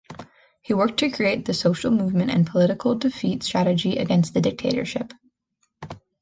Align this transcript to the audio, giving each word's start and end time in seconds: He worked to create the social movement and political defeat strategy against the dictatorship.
He 0.63 0.73
worked 0.73 0.97
to 1.01 1.11
create 1.11 1.45
the 1.45 1.53
social 1.53 1.91
movement 1.91 2.31
and 2.31 2.47
political 2.47 2.95
defeat 2.95 3.43
strategy 3.43 3.97
against 3.99 4.33
the 4.33 4.41
dictatorship. 4.41 5.13